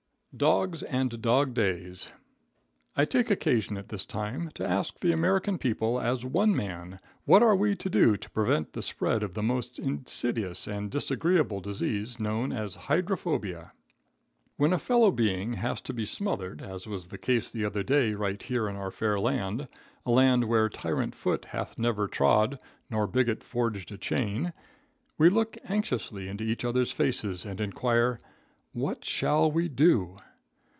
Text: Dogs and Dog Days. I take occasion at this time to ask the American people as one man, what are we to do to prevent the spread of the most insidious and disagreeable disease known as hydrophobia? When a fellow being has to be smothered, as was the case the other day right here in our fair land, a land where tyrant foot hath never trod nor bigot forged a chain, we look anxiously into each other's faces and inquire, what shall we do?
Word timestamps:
Dogs 0.33 0.81
and 0.83 1.21
Dog 1.21 1.53
Days. 1.53 2.13
I 2.95 3.03
take 3.03 3.29
occasion 3.29 3.75
at 3.75 3.89
this 3.89 4.05
time 4.05 4.49
to 4.55 4.65
ask 4.65 4.97
the 5.01 5.11
American 5.11 5.57
people 5.57 5.99
as 5.99 6.23
one 6.23 6.55
man, 6.55 7.01
what 7.25 7.43
are 7.43 7.53
we 7.53 7.75
to 7.75 7.89
do 7.89 8.15
to 8.15 8.29
prevent 8.29 8.71
the 8.71 8.81
spread 8.81 9.23
of 9.23 9.33
the 9.33 9.43
most 9.43 9.77
insidious 9.77 10.67
and 10.67 10.89
disagreeable 10.89 11.59
disease 11.59 12.17
known 12.17 12.53
as 12.53 12.75
hydrophobia? 12.87 13.73
When 14.55 14.71
a 14.71 14.79
fellow 14.79 15.11
being 15.11 15.55
has 15.55 15.81
to 15.81 15.93
be 15.93 16.05
smothered, 16.05 16.61
as 16.61 16.87
was 16.87 17.09
the 17.09 17.17
case 17.17 17.51
the 17.51 17.65
other 17.65 17.83
day 17.83 18.13
right 18.13 18.41
here 18.41 18.69
in 18.69 18.77
our 18.77 18.89
fair 18.89 19.19
land, 19.19 19.67
a 20.05 20.11
land 20.11 20.45
where 20.45 20.69
tyrant 20.69 21.13
foot 21.13 21.43
hath 21.43 21.77
never 21.77 22.07
trod 22.07 22.57
nor 22.89 23.05
bigot 23.05 23.43
forged 23.43 23.91
a 23.91 23.97
chain, 23.97 24.53
we 25.17 25.27
look 25.27 25.57
anxiously 25.67 26.29
into 26.29 26.45
each 26.45 26.63
other's 26.63 26.93
faces 26.93 27.45
and 27.45 27.59
inquire, 27.59 28.17
what 28.73 29.03
shall 29.03 29.51
we 29.51 29.67
do? 29.67 30.17